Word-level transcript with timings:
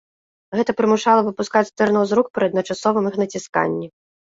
Гэта 0.59 0.71
прымушала 0.79 1.21
выпускаць 1.27 1.63
стырно 1.71 2.01
з 2.13 2.19
рук 2.21 2.33
пры 2.39 2.51
адначасовым 2.51 3.03
іх 3.13 3.23
націсканні. 3.25 3.87